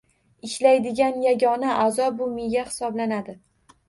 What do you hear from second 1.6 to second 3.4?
a’zo bu miya hisoblanadi.